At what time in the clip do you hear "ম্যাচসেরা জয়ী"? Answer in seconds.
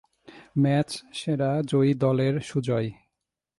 0.61-1.91